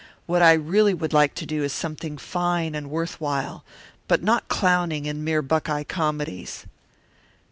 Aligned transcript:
What 0.25 0.41
I 0.41 0.53
really 0.53 0.95
would 0.95 1.13
like 1.13 1.35
to 1.35 1.45
do 1.45 1.61
is 1.63 1.71
something 1.71 2.17
fine 2.17 2.73
and 2.73 2.89
worth 2.89 3.21
while, 3.21 3.63
but 4.07 4.23
not 4.23 4.47
clowning 4.47 5.05
in 5.05 5.23
mere 5.23 5.43
Buckeye 5.43 5.83
comedies." 5.83 6.65